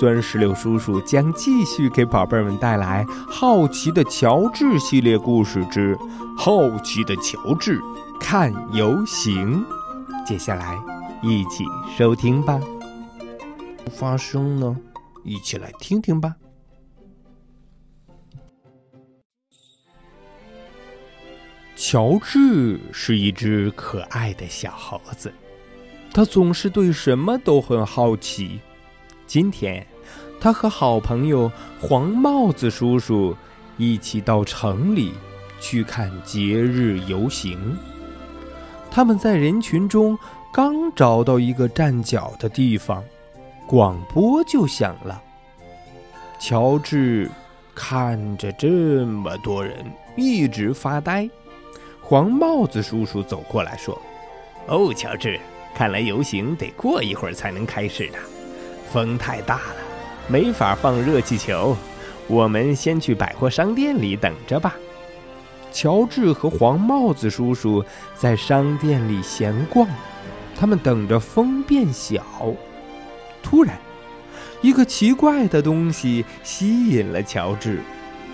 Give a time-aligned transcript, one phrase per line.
[0.00, 5.94] 酸石榴叔叔将继续给宝贝们带来《好奇的乔治》系列故事之
[6.38, 7.78] 《好奇的乔治
[8.18, 9.62] 看游行》。
[10.26, 10.82] 接下来，
[11.22, 12.58] 一起收听吧。
[13.90, 14.74] 发生呢？
[15.22, 16.34] 一起来听听吧。
[21.76, 25.30] 乔治是一只可爱的小猴子，
[26.10, 28.58] 他总是对什么都很好奇。
[29.30, 29.86] 今天，
[30.40, 31.48] 他和好朋友
[31.80, 33.36] 黄帽子叔叔
[33.76, 35.12] 一起到城里
[35.60, 37.78] 去看节日游行。
[38.90, 40.18] 他们在人群中
[40.52, 43.04] 刚找到一个站脚的地方，
[43.68, 45.22] 广播就响了。
[46.40, 47.30] 乔治
[47.72, 51.30] 看着这么多人，一直发呆。
[52.00, 53.96] 黄帽子叔叔走过来说
[54.66, 55.38] ：“哦，乔治，
[55.72, 58.18] 看来游行得过一会儿才能开始呢。”
[58.92, 59.76] 风太大了，
[60.28, 61.76] 没法放热气球。
[62.26, 64.74] 我们先去百货商店里等着吧。
[65.72, 67.84] 乔治和黄帽子叔叔
[68.16, 69.88] 在商店里闲逛，
[70.56, 72.24] 他们等着风变小。
[73.42, 73.78] 突然，
[74.60, 77.80] 一个奇怪的东西吸引了乔治。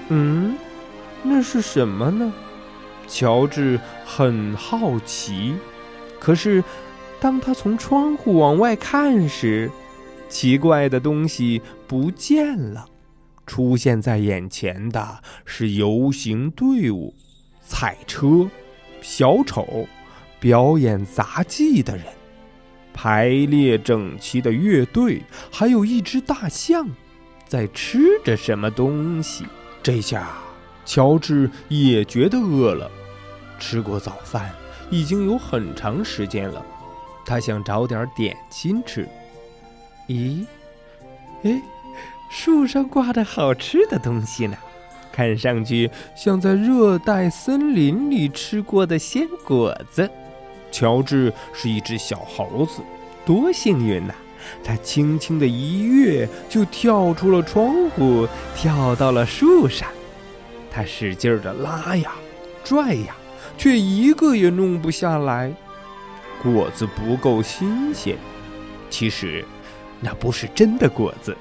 [0.08, 0.56] 嗯，
[1.22, 2.32] 那是什么呢？
[3.06, 5.54] 乔治很好奇。
[6.18, 6.64] 可是，
[7.20, 9.70] 当他从窗户往外看时，
[10.28, 12.86] 奇怪的东西不见了，
[13.46, 17.14] 出现在眼前的是游行队伍、
[17.64, 18.48] 彩车、
[19.00, 19.86] 小丑、
[20.40, 22.06] 表演杂技的人、
[22.92, 26.88] 排列整齐的乐队，还有一只大象
[27.46, 29.44] 在吃着什么东西。
[29.82, 30.36] 这下，
[30.84, 32.90] 乔治也觉得饿了。
[33.58, 34.52] 吃过早饭
[34.90, 36.64] 已经有很长时间了，
[37.24, 39.08] 他想找点点心吃。
[40.08, 40.44] 咦，
[41.42, 41.60] 哎，
[42.30, 44.56] 树上挂的好吃的东西呢，
[45.12, 50.08] 看上去像在热带森林里吃过的鲜果子。
[50.70, 52.82] 乔治是一只小猴子，
[53.24, 54.14] 多幸运呐！
[54.62, 59.88] 他轻轻的一跃，就跳出了窗户，跳到了树上。
[60.70, 62.12] 他使劲的拉呀，
[62.62, 63.16] 拽呀，
[63.58, 65.52] 却一个也弄不下来。
[66.42, 68.16] 果子不够新鲜，
[68.88, 69.44] 其实。
[70.00, 71.34] 那不是真的果子，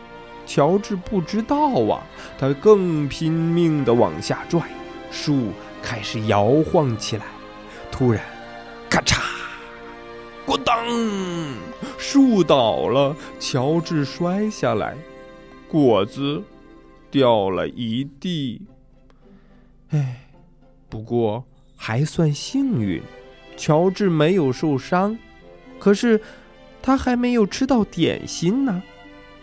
[0.45, 2.01] 乔治不知道啊。
[2.37, 4.61] 他更拼命地往下拽，
[5.11, 5.49] 树
[5.83, 7.25] 开始摇晃起来。
[7.91, 8.23] 突然，
[8.89, 9.19] 咔嚓，
[10.47, 10.87] 咣当，
[11.97, 14.95] 树倒了，乔治摔下来，
[15.67, 16.41] 果子
[17.11, 18.61] 掉了一地。
[19.89, 20.27] 哎，
[20.87, 21.43] 不过
[21.75, 23.01] 还算幸运，
[23.57, 25.17] 乔治没有受伤。
[25.77, 26.21] 可是。
[26.85, 28.83] 他还没有吃到点心呢，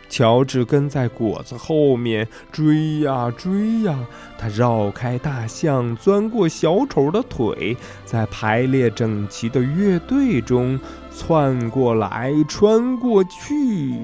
[0.09, 3.99] 乔治跟在果子后面追呀追呀，
[4.39, 10.79] 他绕开大象，钻过小丑的腿，在排列整齐的乐队中
[11.13, 13.99] 窜过来，穿过去。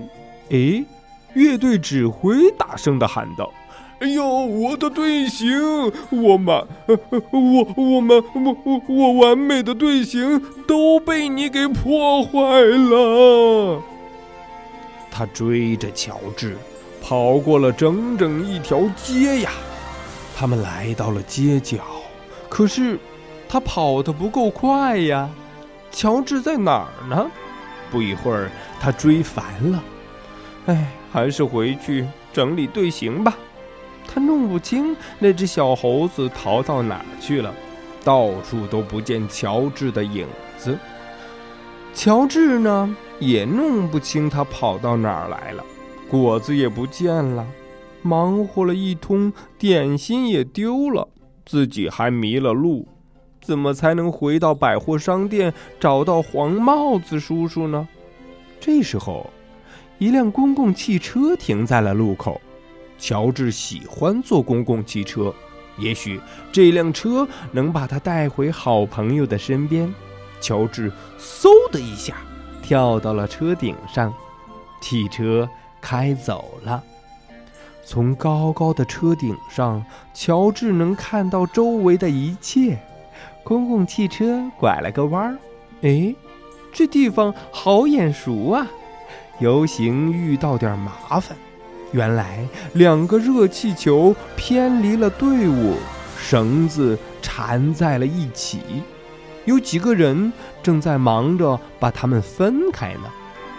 [0.51, 0.85] 哎，
[1.35, 3.53] 乐队指挥大声地喊道。
[4.01, 5.51] 哎呦，我的队形，
[6.11, 13.83] 我满，我我们，我我我完美的队形都被你给破坏了。
[15.11, 16.57] 他追着乔治，
[17.03, 19.51] 跑过了整整一条街呀。
[20.37, 21.79] 他们来到了街角，
[22.49, 22.97] 可是
[23.49, 25.29] 他跑得不够快呀。
[25.91, 27.29] 乔治在哪儿呢？
[27.91, 28.49] 不一会儿，
[28.79, 29.83] 他追烦了。
[30.67, 33.37] 哎，还是回去整理队形吧。
[34.09, 37.55] 他弄不清那只小猴子逃到哪儿去了，
[38.03, 40.77] 到处都不见乔治的影子。
[41.95, 45.65] 乔治呢，也弄不清他跑到哪儿来了，
[46.09, 47.47] 果子也不见了，
[48.03, 51.07] 忙活了一通，点心也丢了，
[51.45, 52.89] 自己还迷了路，
[53.43, 57.87] 怎么才能回到百货商店找到黄帽子叔叔呢？
[58.61, 59.29] 这时候，
[59.99, 62.41] 一辆公共汽车停在了路口。
[62.99, 65.33] 乔治喜欢坐公共汽车，
[65.77, 69.93] 也许这辆车能把他带回好朋友的身边。
[70.41, 72.17] 乔治嗖的一下
[72.63, 74.13] 跳到了车顶上，
[74.81, 75.49] 汽车
[75.81, 76.83] 开走了。
[77.85, 82.79] 从高高的车顶上，乔治能看到周围的一切。
[83.43, 85.39] 公共汽车拐了个弯儿，
[85.81, 86.15] 哎，
[86.71, 88.67] 这地方好眼熟啊！
[89.41, 91.37] 游行遇到点麻烦，
[91.93, 95.77] 原来两个热气球偏离了队伍，
[96.19, 98.61] 绳子缠在了一起。
[99.45, 100.31] 有几个人
[100.63, 103.05] 正在忙着把它们分开呢。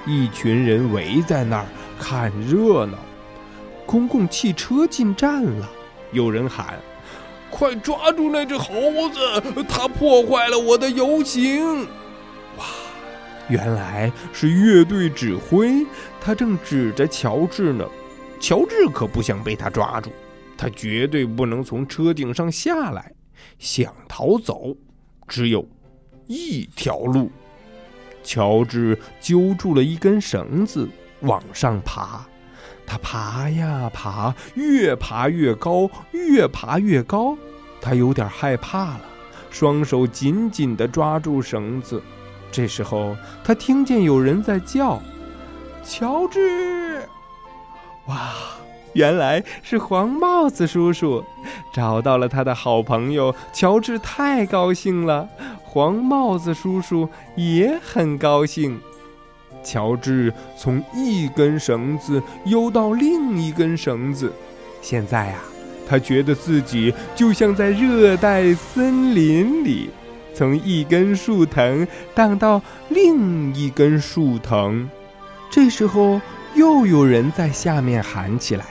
[0.05, 1.65] 一群人围在那儿
[1.99, 2.97] 看热闹。
[3.85, 5.67] 公共汽车进站了，
[6.11, 6.75] 有人喊
[7.49, 8.75] ：“快抓住那只猴
[9.11, 11.81] 子，它破坏了我的游行！”
[12.57, 12.65] 哇，
[13.47, 15.85] 原来是乐队指挥，
[16.21, 17.83] 他正指着乔治呢。
[18.39, 20.11] 乔治可不想被他抓住，
[20.57, 23.11] 他绝对不能从车顶上下来。
[23.57, 24.75] 想逃走，
[25.27, 25.67] 只有
[26.27, 27.31] 一条路。
[28.23, 30.87] 乔治揪住了一根绳子，
[31.21, 32.25] 往上爬。
[32.85, 37.37] 他爬呀爬，越爬越高，越爬越高。
[37.79, 39.01] 他有点害怕了，
[39.49, 42.01] 双手紧紧地抓住绳子。
[42.51, 45.01] 这时候，他听见有人在叫
[45.83, 47.07] ：“乔治！”
[48.09, 48.31] 哇，
[48.93, 51.23] 原来是黄帽子叔叔，
[51.71, 53.33] 找到了他的好朋友。
[53.53, 55.29] 乔治太高兴了，
[55.63, 58.79] 黄帽子叔叔也很高兴。
[59.63, 64.33] 乔治从一根绳子游到另一根绳子，
[64.81, 65.35] 现在呀，
[65.87, 69.89] 他觉得自己就像在热带森林里，
[70.33, 71.85] 从一根树藤
[72.15, 74.89] 荡到另一根树藤。
[75.51, 76.21] 这时候，
[76.55, 78.65] 又有人在下面喊起来：“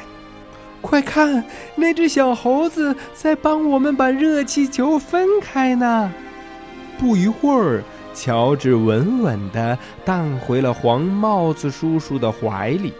[0.80, 1.44] 快看，
[1.76, 6.12] 那只小猴子在帮我们把热气球分开呢！”
[6.98, 7.82] 不一会儿。
[8.14, 12.92] 乔治稳稳地荡回了黄帽子叔叔的怀里，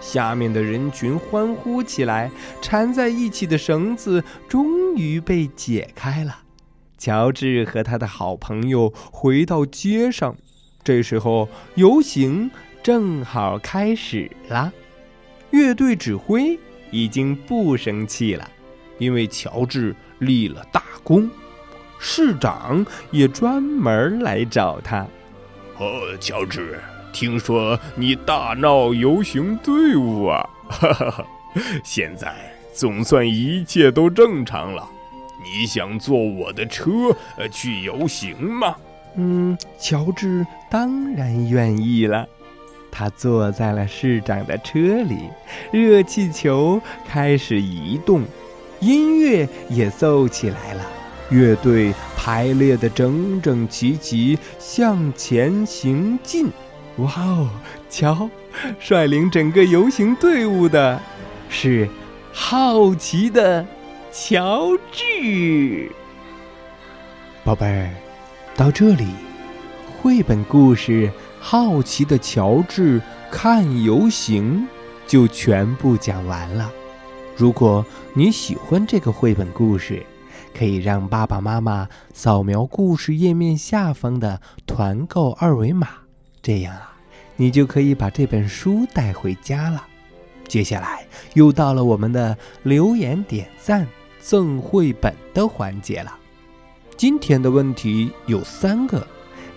[0.00, 2.30] 下面的人群欢呼起来，
[2.62, 6.38] 缠在一起的绳子终于被解开了。
[6.96, 10.34] 乔治和他的好朋友回到街上，
[10.82, 12.50] 这时候游行
[12.84, 14.70] 正好开始了。
[15.52, 16.58] 乐队指挥
[16.90, 18.46] 已经不生气了，
[18.98, 21.26] 因为乔治立了大功。
[21.98, 25.06] 市长也专门来找他。
[25.78, 26.78] 哦，乔治，
[27.10, 30.46] 听说你大闹游行队伍啊！
[30.68, 31.26] 哈哈哈，
[31.82, 32.34] 现在
[32.74, 34.86] 总算一切都正常了。
[35.42, 36.90] 你想坐我的车
[37.50, 38.76] 去游行吗？
[39.16, 42.28] 嗯，乔治当然愿意了。
[42.96, 45.28] 他坐在了市长的车里，
[45.72, 48.22] 热气球开始移动，
[48.78, 50.86] 音乐也奏起来了。
[51.30, 56.46] 乐队排列的整整齐齐，向前行进。
[56.98, 57.50] 哇哦，
[57.90, 58.30] 瞧，
[58.78, 61.00] 率领整个游行队伍的
[61.48, 61.88] 是
[62.32, 63.66] 好奇的
[64.12, 65.90] 乔治。
[67.42, 67.90] 宝贝儿，
[68.54, 69.08] 到这里，
[70.00, 71.08] 绘本故事
[71.46, 72.98] 《好奇的乔治
[73.30, 74.62] 看游行》
[75.06, 76.72] 就全部讲完了。
[77.36, 80.02] 如果你喜欢这个绘本故事，
[80.56, 85.88] 可以让爸爸妈妈扫描故事页面下方的团购二维码，
[86.40, 86.94] 这样啊，
[87.36, 89.86] 你就可以把这本书带回家了。
[90.48, 93.86] 接下来又到了我们的留言点赞
[94.18, 96.16] 赠绘本的环节了。
[96.96, 99.06] 今天的问题有三个，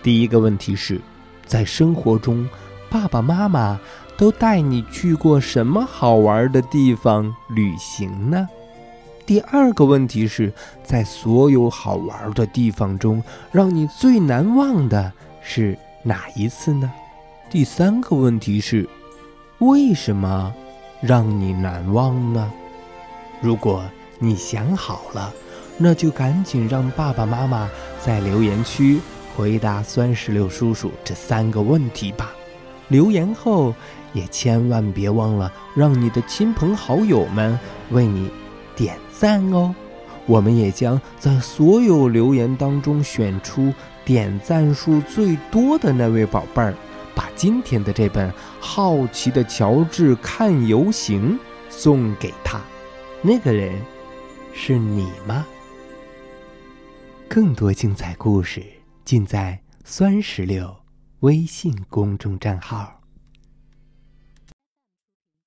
[0.02, 1.00] 第一个问题是，
[1.48, 2.48] 在生活中，
[2.88, 3.80] 爸爸妈妈
[4.16, 8.46] 都带你去过什么好玩的地方旅行呢？
[9.26, 10.52] 第二个问题是
[10.84, 15.12] 在所有好玩的地方中，让你最难忘的
[15.42, 16.90] 是哪一次呢？
[17.50, 18.88] 第三个问题是，
[19.58, 20.54] 为什么
[21.00, 22.52] 让你难忘呢？
[23.40, 23.82] 如果
[24.18, 25.32] 你想好了，
[25.76, 27.68] 那就赶紧让爸爸妈妈
[28.00, 29.00] 在留言区
[29.38, 32.32] 回答酸石榴叔叔这三个问题吧。
[32.88, 33.72] 留言后
[34.12, 37.56] 也千万别忘了让你的亲朋好友们
[37.90, 38.28] 为你。
[38.74, 39.72] 点赞哦！
[40.26, 43.72] 我们也将在所有留言当中选出
[44.04, 46.74] 点赞数最多的那位宝贝儿，
[47.14, 51.32] 把今天的这本《好奇的乔治看游行》
[51.68, 52.60] 送给他。
[53.22, 53.72] 那个人
[54.52, 55.46] 是你吗？
[57.28, 58.62] 更多精彩故事
[59.08, 60.82] 尽在酸石榴
[61.20, 62.97] 微信公众账号。